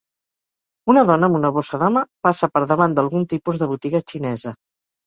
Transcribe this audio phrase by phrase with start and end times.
[0.93, 4.61] Una dona amb una bossa de mà passa per davant d'algun tipus de botiga xinesa.